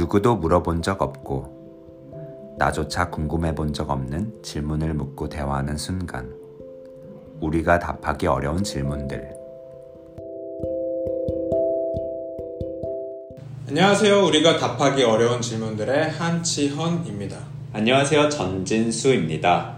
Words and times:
누구도 0.00 0.36
물어본 0.36 0.80
적 0.80 1.02
없고 1.02 2.54
나조차 2.58 3.10
궁금해 3.10 3.54
본 3.54 3.74
적 3.74 3.90
없는 3.90 4.32
질문을 4.42 4.94
묻고 4.94 5.28
대화하는 5.28 5.76
순간 5.76 6.32
우리가 7.42 7.78
답하기 7.78 8.26
어려운 8.26 8.64
질문들 8.64 9.34
안녕하세요. 13.68 14.24
우리가 14.24 14.56
답하기 14.56 15.04
어려운 15.04 15.42
질문들의 15.42 16.10
한치헌입니다. 16.12 17.38
안녕하세요 17.74 18.30
전진수입니다 18.30 19.76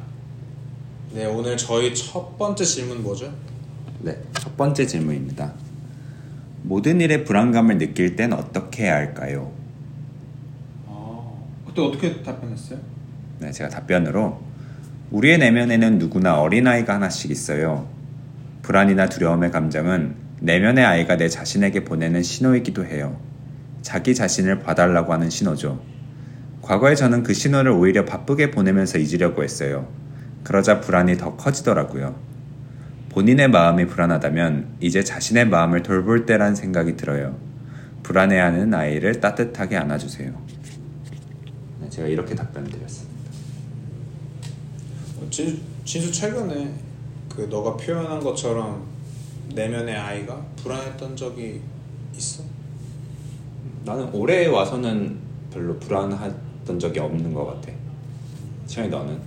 네, 1.15 1.27
오늘 1.27 1.57
저희 1.57 1.93
첫 1.97 2.39
번째 2.39 2.65
질문 2.65 3.03
뭐죠? 3.03 3.29
네, 3.99 4.17
첫 4.35 4.57
번째 4.57 4.87
질문입니다 4.87 5.53
모든 6.63 7.01
일에 7.01 7.25
불안감을 7.25 7.79
느낄 7.79 8.15
땐 8.15 8.33
어떻게 8.33 8.85
해야 8.85 8.95
할까요? 8.95 9.62
아, 11.73 11.75
그때 11.75 11.83
어떻게 11.83 12.23
답변했어요? 12.23 12.79
네, 13.39 13.51
제가 13.51 13.71
답변으로 13.71 14.41
우리의 15.11 15.39
내면에는 15.39 15.99
누구나 15.99 16.39
어린아이가 16.41 16.95
하나씩 16.95 17.31
있어요. 17.31 17.89
불안이나 18.61 19.09
두려움의 19.09 19.51
감정은 19.51 20.15
내면의 20.41 20.85
아이가 20.85 21.17
내 21.17 21.29
자신에게 21.29 21.85
보내는 21.85 22.23
신호이기도 22.23 22.85
해요. 22.85 23.19
자기 23.81 24.15
자신을 24.15 24.61
봐달라고 24.61 25.13
하는 25.13 25.31
신호죠. 25.31 25.83
과거에 26.61 26.95
저는 26.95 27.23
그 27.23 27.33
신호를 27.33 27.73
오히려 27.73 28.05
바쁘게 28.05 28.51
보내면서 28.51 28.99
잊으려고 28.99 29.43
했어요. 29.43 29.89
그러자 30.45 30.81
불안이 30.81 31.17
더 31.17 31.37
커지더라고요. 31.37 32.15
본인의 33.09 33.49
마음이 33.49 33.87
불안하다면 33.87 34.77
이제 34.81 35.03
자신의 35.03 35.49
마음을 35.49 35.83
돌볼 35.83 36.27
때란 36.27 36.55
생각이 36.55 36.97
들어요. 36.97 37.37
불안해하는 38.03 38.75
아이를 38.75 39.21
따뜻하게 39.21 39.77
안아주세요. 39.77 40.33
네, 41.93 41.97
제가 41.97 42.09
이렇게 42.09 42.35
답변을 42.35 42.71
드렸습니다. 42.71 43.21
어, 45.21 45.27
진, 45.31 45.61
진수 45.85 46.11
최근에 46.11 46.73
그 47.29 47.43
너가 47.43 47.77
표현한 47.77 48.21
것처럼 48.21 48.87
내면의 49.55 49.95
아이가 49.95 50.43
불안했던 50.57 51.15
적이 51.15 51.61
있어? 52.17 52.45
나는 53.85 54.09
올해 54.15 54.47
와서는 54.47 55.19
별로 55.53 55.79
불안했던 55.79 56.79
적이 56.79 57.01
없는 57.01 57.35
것 57.35 57.45
같아. 57.45 57.73
시현이 58.67 58.89
너는? 58.89 59.21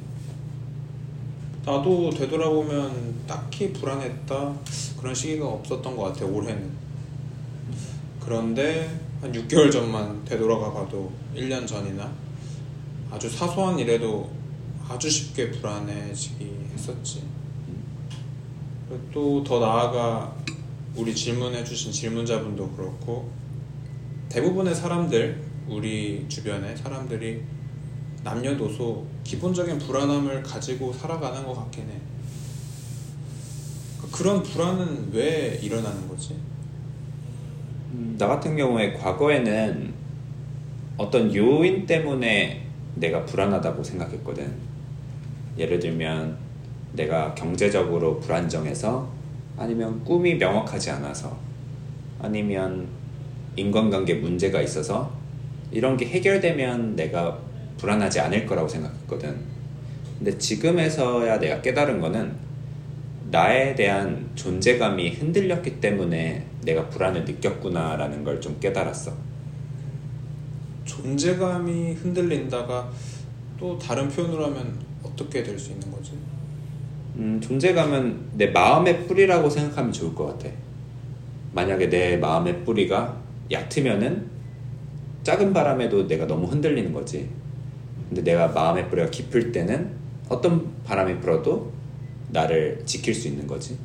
나도 1.66 2.10
되돌아보면 2.12 3.26
딱히 3.28 3.74
불안했다 3.74 4.56
그런 5.00 5.14
시기가 5.14 5.48
없었던 5.48 5.96
것 5.96 6.04
같아 6.04 6.26
올해는 6.26 6.70
그런데 8.20 9.00
한 9.22 9.32
6개월 9.32 9.72
전만 9.72 10.24
되돌아가 10.26 10.72
봐도 10.72 11.12
1년 11.36 11.66
전이나 11.68 12.26
아주 13.12 13.30
사소한 13.30 13.80
일에도 13.80 14.30
아주 14.88 15.10
쉽게 15.10 15.52
불안해지기 15.52 16.52
했었지 16.74 17.24
또 19.14 19.44
더 19.44 19.60
나아가 19.60 20.36
우리 20.96 21.14
질문해 21.14 21.64
주신 21.64 21.92
질문자분도 21.92 22.72
그렇고 22.72 23.30
대부분의 24.30 24.76
사람들 24.76 25.44
우리 25.68 26.26
주변의 26.28 26.78
사람들이 26.78 27.42
남녀노소 28.24 29.06
기본적인 29.24 29.80
불안함을 29.80 30.44
가지고 30.44 30.94
살아가는 30.94 31.46
것 31.46 31.54
같긴 31.54 31.90
해. 31.90 31.94
그런 34.12 34.42
불안은 34.42 35.12
왜 35.12 35.60
일어나는 35.62 36.08
거지? 36.08 36.36
음, 37.94 38.16
나 38.18 38.28
같은 38.28 38.56
경우에 38.56 38.94
과거에는 38.94 39.94
어떤 40.98 41.34
요인 41.36 41.86
때문에 41.86 42.65
내가 42.96 43.26
불안하다고 43.26 43.84
생각했거든. 43.84 44.52
예를 45.58 45.80
들면 45.80 46.38
내가 46.94 47.34
경제적으로 47.36 48.20
불안정해서 48.20 49.10
아니면 49.58 50.04
꿈이 50.04 50.36
명확하지 50.36 50.92
않아서 50.92 51.38
아니면 52.20 52.88
인간관계 53.56 54.16
문제가 54.16 54.62
있어서 54.62 55.12
이런 55.72 55.98
게 55.98 56.06
해결되면 56.06 56.96
내가 56.96 57.38
불안하지 57.78 58.20
않을 58.22 58.46
거라고 58.46 58.68
생각했거든. 58.68 59.36
근데 60.18 60.38
지금에서야 60.38 61.40
내가 61.40 61.62
깨달은 61.62 62.00
거는 62.00 62.34
나에 63.32 63.76
대한 63.76 64.30
존재감이 64.36 65.10
흔들렸기 65.12 65.82
때문에 65.82 66.46
내가 66.64 66.88
불안을 66.90 67.26
느꼈구나라는 67.26 68.24
걸 68.24 68.40
좀 68.40 68.58
깨달았어. 68.60 69.12
존재감이 70.96 71.94
흔들린다가 71.94 72.90
또 73.60 73.78
다른 73.78 74.08
표현으로 74.08 74.46
하면 74.46 74.78
어떻게 75.04 75.44
될 75.44 75.58
수 75.60 75.72
있는 75.72 75.92
거지? 75.92 76.14
음, 77.18 77.40
존재감은 77.42 78.30
내 78.34 78.48
마음의 78.48 79.06
뿌리라고 79.08 79.50
생각하면 79.50 79.92
좋을 79.92 80.14
것 80.16 80.28
같아. 80.28 80.50
만약에 81.54 81.90
내 81.90 82.18
마음의 82.18 82.64
뿌리가 82.66 83.18
얕으면은 83.52 84.30
작은 85.24 85.54
바람에도 85.54 86.08
내가 86.08 86.28
너무 86.28 86.48
흔들리는 86.48 86.92
거지. 86.94 87.30
근데 88.10 88.22
내가 88.22 88.48
마음의 88.50 88.90
뿌리가 88.90 89.10
깊을 89.10 89.52
때는 89.52 89.92
어떤 90.30 90.72
바람이 90.84 91.20
불어도 91.20 91.72
나를 92.30 92.82
지킬 92.86 93.14
수 93.14 93.28
있는 93.28 93.48
거지. 93.48 93.78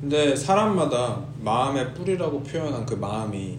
근데 0.00 0.34
사람마다 0.34 1.22
마음의 1.42 1.94
뿌리라고 1.94 2.42
표현한 2.42 2.84
그 2.84 2.94
마음이 2.94 3.58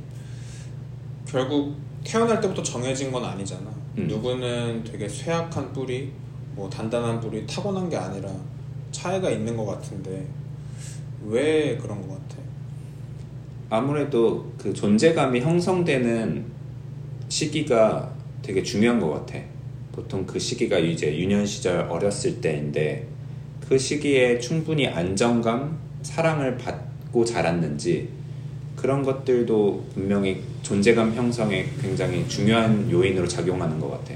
결국 1.35 1.75
태어날 2.05 2.39
때부터 2.39 2.63
정해진 2.63 3.11
건 3.11 3.25
아니잖아. 3.25 3.69
음. 3.97 4.07
누구는 4.07 4.85
되게 4.85 5.05
쇠약한 5.05 5.73
뿌리, 5.73 6.09
뭐 6.55 6.69
단단한 6.69 7.19
뿌리 7.19 7.45
타고난 7.45 7.89
게 7.89 7.97
아니라 7.97 8.29
차이가 8.91 9.29
있는 9.29 9.57
것 9.57 9.65
같은데 9.65 10.25
왜 11.25 11.75
그런 11.75 12.01
것 12.07 12.13
같아? 12.13 12.41
아무래도 13.69 14.49
그 14.57 14.73
존재감이 14.73 15.41
형성되는 15.41 16.45
시기가 17.27 18.13
되게 18.41 18.63
중요한 18.63 19.01
것 19.01 19.09
같아. 19.09 19.37
보통 19.91 20.25
그 20.25 20.39
시기가 20.39 20.77
이제 20.77 21.17
유년 21.17 21.45
시절 21.45 21.81
어렸을 21.81 22.39
때인데 22.39 23.07
그 23.67 23.77
시기에 23.77 24.39
충분히 24.39 24.87
안정감, 24.87 25.77
사랑을 26.01 26.57
받고 26.57 27.25
자랐는지 27.25 28.07
그런 28.85 29.01
것들도 29.01 29.83
분명히 29.95 30.43
존재감 30.61 31.11
형성에 31.15 31.65
굉장히 31.81 32.29
중요한 32.29 32.87
요인으로 32.91 33.27
작용하는 33.27 33.79
것 33.79 33.89
같아. 33.89 34.13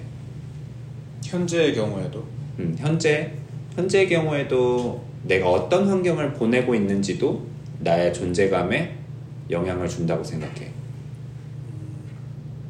현재의 1.26 1.74
경우에도 1.74 2.24
음, 2.60 2.76
현재 2.78 3.34
현재의 3.74 4.08
경우에도 4.08 5.04
내가 5.24 5.50
어떤 5.50 5.90
환경을 5.90 6.34
보내고 6.34 6.76
있는지도 6.76 7.48
나의 7.80 8.14
존재감에 8.14 8.96
영향을 9.50 9.90
준다고 9.90 10.24
생각해. 10.24 10.70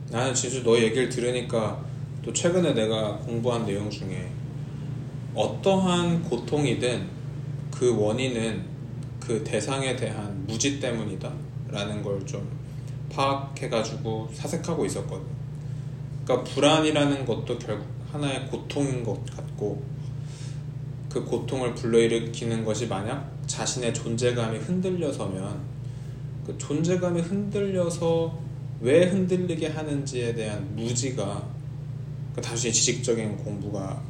나는 0.10 0.34
진짜 0.34 0.64
너 0.64 0.78
얘기를 0.78 1.10
들으니까 1.10 1.84
또 2.24 2.31
최근에 2.31 2.74
내가 2.74 3.18
공부한 3.18 3.66
내용 3.66 3.90
중에 3.90 4.26
어떠한 5.36 6.24
고통이든 6.24 7.06
그 7.72 7.94
원인은 7.94 8.64
그 9.20 9.44
대상에 9.44 9.98
대한 9.98 10.46
무지 10.48 10.80
때문이다 10.80 11.49
라는 11.72 12.02
걸 12.03 12.19
좀 12.25 12.47
파악해가지고 13.09 14.30
사색하고 14.34 14.85
있었거든 14.85 15.25
그러니까 16.24 16.52
불안이라는 16.52 17.25
것도 17.25 17.57
결국 17.57 17.88
하나의 18.12 18.47
고통인 18.47 19.03
것 19.03 19.25
같고 19.25 19.81
그 21.09 21.24
고통을 21.25 21.74
불러일으키는 21.74 22.63
것이 22.63 22.88
만약 22.88 23.31
자신의 23.47 23.94
존재감이 23.94 24.59
흔들려서면 24.59 25.59
그 26.46 26.56
존재감이 26.57 27.22
흔들려서 27.22 28.38
왜 28.81 29.06
흔들리게 29.07 29.68
하는지에 29.69 30.33
대한 30.36 30.75
무지가 30.75 31.48
그 32.36 32.42
단순히 32.42 32.72
지식적인 32.72 33.38
공부가 33.38 34.01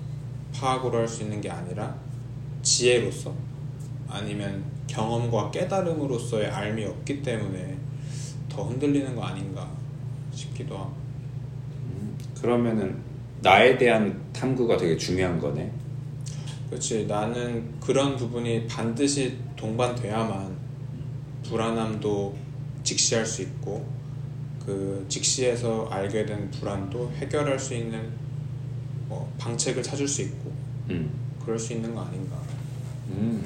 파악으로 0.53 0.97
할 0.99 1.07
수 1.07 1.23
있는 1.23 1.39
게 1.39 1.49
아니라 1.49 1.95
지혜로서 2.61 3.33
아니면 4.09 4.63
경험과 4.89 5.51
깨달음으로서의 5.51 6.47
알미 6.47 6.83
없기 6.85 7.21
때문에 7.21 7.77
더 8.49 8.63
흔들리는 8.63 9.15
거 9.15 9.23
아닌가 9.23 9.69
싶기도 10.33 10.77
하고 10.77 10.93
그러면은 12.41 12.97
나에 13.41 13.77
대한 13.77 14.19
탐구가 14.33 14.77
되게 14.77 14.97
중요한 14.97 15.39
거네. 15.39 15.71
그렇지 16.69 17.05
나는 17.07 17.79
그런 17.79 18.15
부분이 18.15 18.67
반드시 18.67 19.37
동반돼야만 19.55 20.55
불안함도 21.43 22.35
직시할 22.83 23.25
수 23.25 23.41
있고 23.43 23.87
그 24.65 25.05
직시해서 25.09 25.87
알게 25.89 26.25
된 26.25 26.49
불안도 26.51 27.11
해결할 27.13 27.57
수 27.59 27.73
있는 27.73 28.09
뭐 29.07 29.31
방책을 29.39 29.81
찾을 29.81 30.07
수 30.07 30.21
있고 30.21 30.51
음. 30.89 31.09
그럴 31.43 31.57
수 31.57 31.73
있는 31.73 31.95
거 31.95 32.01
아닌가 32.01 32.37
음. 33.09 33.43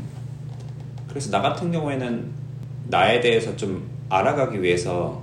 그래서 1.08 1.30
나 1.32 1.42
같은 1.42 1.72
경우에는 1.72 2.32
나에 2.88 3.22
대해서 3.22 3.56
좀 3.56 3.90
알아가기 4.10 4.62
위해서 4.62 5.22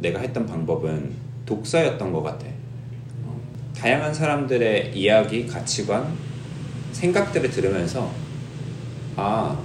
내가 0.00 0.20
했던 0.20 0.46
방법은 0.46 1.14
독서였던 1.46 2.12
것 2.12 2.22
같아. 2.22 2.46
어, 3.24 3.40
다양한 3.76 4.12
사람들의 4.12 4.96
이야기, 4.96 5.46
가치관, 5.46 6.12
생각들을 6.92 7.50
들으면서 7.50 8.10
아 9.16 9.58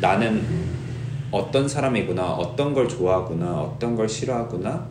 나는 0.00 0.44
어떤 1.30 1.68
사람이구나, 1.68 2.32
어떤 2.32 2.74
걸 2.74 2.88
좋아하구나, 2.88 3.60
어떤 3.60 3.94
걸 3.94 4.08
싫어하구나 4.08 4.86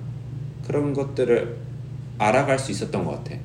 그런 0.65 0.93
것들을 0.93 1.57
알아갈 2.17 2.57
수 2.57 2.71
있었던 2.71 3.03
것 3.03 3.11
같아. 3.11 3.35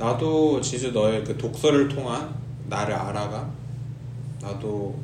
나도 0.00 0.60
지주 0.62 0.92
너의 0.92 1.22
그 1.24 1.36
독서를 1.36 1.88
통한 1.88 2.34
나를 2.68 2.94
알아가 2.94 3.50
나도 4.40 4.98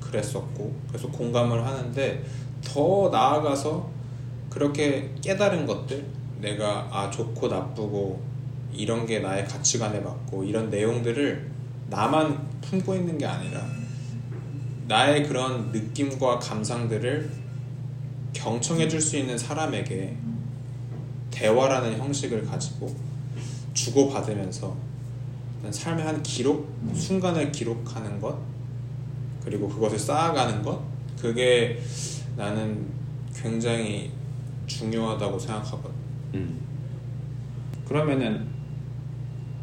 그랬었고 0.00 0.74
그래서 0.88 1.08
공감을 1.08 1.64
하는데 1.64 2.24
더 2.64 3.08
나아가서 3.10 3.90
그렇게 4.50 5.12
깨달은 5.20 5.66
것들 5.66 6.04
내가 6.40 6.88
아 6.90 7.10
좋고 7.10 7.48
나쁘고 7.48 8.22
이런 8.72 9.06
게 9.06 9.20
나의 9.20 9.46
가치관에 9.46 10.00
맞고 10.00 10.44
이런 10.44 10.70
내용들을 10.70 11.50
나만 11.88 12.46
품고 12.60 12.94
있는 12.94 13.16
게 13.18 13.26
아니라 13.26 13.64
나의 14.88 15.26
그런 15.26 15.70
느낌과 15.72 16.38
감상들을 16.38 17.30
경청해 18.32 18.88
줄 18.88 19.00
수 19.00 19.16
있는 19.16 19.36
사람에게 19.36 20.16
대화라는 21.30 21.98
형식을 21.98 22.44
가지고 22.46 22.94
주고받으면서 23.74 24.76
삶의 25.70 26.04
한 26.04 26.22
기록, 26.22 26.72
순간을 26.94 27.50
기록하는 27.50 28.20
것, 28.20 28.38
그리고 29.46 29.68
그것을 29.68 29.96
쌓아가는 29.96 30.60
것, 30.60 30.82
그게 31.20 31.80
나는 32.36 32.84
굉장히 33.32 34.10
중요하다고 34.66 35.38
생각하거든. 35.38 35.90
음. 36.34 36.60
그러면은 37.86 38.48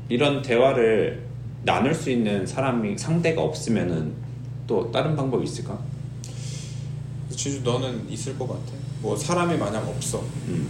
이런 0.07 0.41
대화를 0.41 1.27
나눌 1.65 1.93
수 1.93 2.09
있는 2.09 2.47
사람이 2.47 2.97
상대가 2.97 3.41
없으면은 3.41 4.13
또 4.65 4.89
다른 4.89 5.17
방법이 5.17 5.43
있을까? 5.43 5.77
지주 7.29 7.61
너는 7.63 8.09
있을 8.09 8.39
것 8.39 8.47
같아. 8.47 8.71
뭐 9.01 9.17
사람이 9.17 9.57
만약 9.57 9.85
없어. 9.85 10.21
음. 10.47 10.69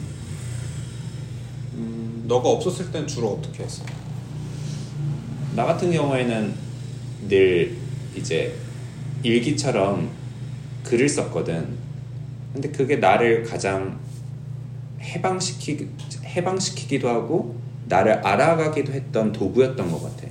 음, 1.76 2.26
너가 2.28 2.50
없었을 2.50 2.92
땐 2.92 3.06
주로 3.06 3.34
어떻게 3.34 3.64
했어? 3.64 3.86
나 5.56 5.66
같은 5.66 5.92
경우에는 5.92 6.56
늘 7.28 7.78
이제 8.16 8.56
일기처럼 9.24 10.10
글을 10.84 11.08
썼거든. 11.10 11.68
근데 12.54 12.70
그게 12.70 12.98
나를 12.98 13.44
가장 13.44 13.98
해방시키 15.02 15.90
해방시키기도 16.24 17.10
하고 17.10 17.56
나를 17.88 18.14
알아가기도 18.14 18.94
했던 18.94 19.32
도구였던 19.32 19.92
것 19.92 20.04
같아. 20.04 20.28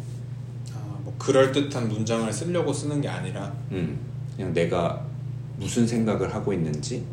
아, 0.75 0.99
뭐 1.03 1.15
그럴 1.19 1.53
듯한 1.53 1.89
문장을 1.89 2.33
쓰려고 2.33 2.73
쓰는 2.73 3.01
게 3.01 3.09
아니라 3.09 3.53
음, 3.71 3.99
그냥 4.37 4.53
내가 4.53 5.05
무슨 5.59 5.87
생각을 5.87 6.35
하고 6.35 6.53
있는지, 6.53 7.05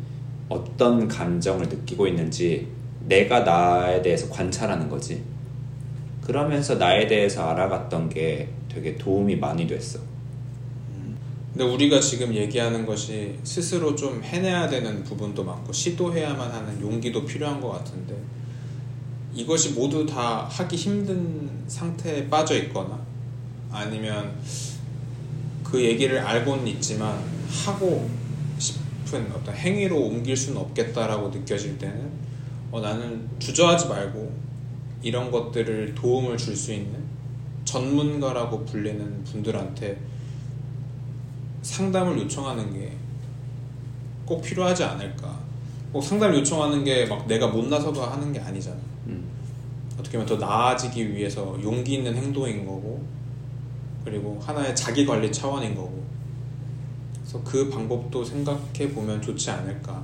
어떤 0.48 1.06
감정을 1.06 1.68
느끼고 1.68 2.06
있는지 2.06 2.66
내가 3.06 3.40
나에 3.40 4.02
대해서 4.02 4.28
관찰하는 4.28 4.88
거지. 4.88 5.22
그러면서 6.22 6.76
나에 6.76 7.06
대해서 7.06 7.48
알아갔던 7.48 8.08
게 8.08 8.48
되게 8.68 8.96
도움이 8.96 9.36
많이 9.36 9.66
됐어. 9.66 10.09
근데 11.60 11.74
우리가 11.74 12.00
지금 12.00 12.34
얘기하는 12.34 12.86
것이 12.86 13.38
스스로 13.44 13.94
좀 13.94 14.24
해내야 14.24 14.66
되는 14.66 15.04
부분도 15.04 15.44
많고 15.44 15.74
시도해야만 15.74 16.50
하는 16.50 16.80
용기도 16.80 17.26
필요한 17.26 17.60
것 17.60 17.68
같은데 17.68 18.16
이것이 19.34 19.72
모두 19.72 20.06
다 20.06 20.46
하기 20.46 20.74
힘든 20.74 21.50
상태에 21.66 22.30
빠져 22.30 22.56
있거나 22.62 22.98
아니면 23.70 24.34
그 25.62 25.84
얘기를 25.84 26.18
알고는 26.18 26.66
있지만 26.66 27.22
하고 27.66 28.08
싶은 28.58 29.30
어떤 29.30 29.54
행위로 29.54 30.00
옮길 30.00 30.34
수는 30.34 30.58
없겠다라고 30.62 31.28
느껴질 31.28 31.76
때는 31.76 32.10
어, 32.72 32.80
나는 32.80 33.28
주저하지 33.38 33.86
말고 33.86 34.32
이런 35.02 35.30
것들을 35.30 35.94
도움을 35.94 36.38
줄 36.38 36.56
수 36.56 36.72
있는 36.72 37.04
전문가라고 37.66 38.64
불리는 38.64 39.24
분들한테 39.24 39.98
상담을 41.62 42.18
요청하는 42.18 42.72
게 42.72 42.92
꼭 44.26 44.42
필요하지 44.42 44.84
않을까. 44.84 45.40
꼭 45.92 46.00
상담을 46.02 46.38
요청하는 46.38 46.84
게 46.84 47.04
막 47.06 47.26
내가 47.26 47.48
못나서도 47.48 48.00
하는 48.00 48.32
게 48.32 48.38
아니잖아. 48.38 48.76
음, 49.08 49.24
어떻게 49.98 50.12
보면 50.18 50.26
더 50.26 50.36
나아지기 50.36 51.12
위해서 51.12 51.58
용기 51.60 51.94
있는 51.94 52.14
행동인 52.14 52.64
거고, 52.64 53.04
그리고 54.04 54.38
하나의 54.40 54.76
자기 54.76 55.04
관리 55.04 55.32
차원인 55.32 55.74
거고. 55.74 56.04
그래서 57.20 57.42
그 57.42 57.68
방법도 57.70 58.24
생각해 58.24 58.92
보면 58.94 59.20
좋지 59.20 59.50
않을까. 59.50 60.00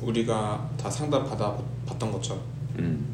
우리가 0.00 0.70
다 0.78 0.90
상담 0.90 1.22
받아 1.28 1.54
봤던 1.84 2.10
것처럼. 2.12 2.42
음, 2.78 3.06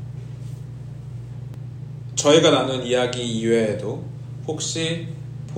저희가 2.15 2.51
나눈 2.53 2.85
이야기 2.85 3.25
이외에도 3.41 4.05
혹시 4.47 5.09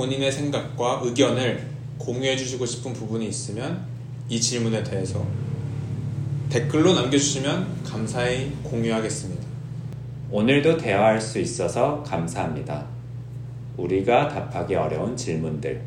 본인의 0.01 0.33
생각과 0.33 1.03
의견을 1.05 1.63
공유해 1.99 2.35
주시고 2.35 2.65
싶은 2.65 2.95
부분이 2.95 3.29
있으면 3.29 3.85
이 4.31 4.41
질문에 4.41 4.83
대해서 4.83 5.23
댓글로 6.49 6.95
남겨주시면 6.95 7.83
감사히 7.85 8.51
공유하겠습니다. 8.63 9.45
오늘도 10.31 10.79
대화할 10.79 11.21
수 11.21 11.39
있어서 11.39 12.03
감사합니다. 12.03 12.87
우리가 13.77 14.29
답하기 14.29 14.75
어려운 14.75 15.15
질문들 15.15 15.83